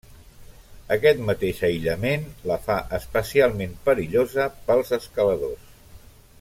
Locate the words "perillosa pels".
3.91-4.99